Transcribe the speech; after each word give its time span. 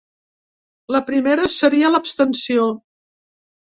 La 0.95 1.03
primera 1.11 1.53
seria 1.59 1.95
l’abstenció. 1.95 2.69